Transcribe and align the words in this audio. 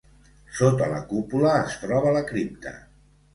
Sota 0.59 0.87
la 0.93 1.01
cúpula 1.11 1.51
es 1.67 1.77
troba 1.83 2.15
la 2.17 2.25
cripta. 2.33 2.73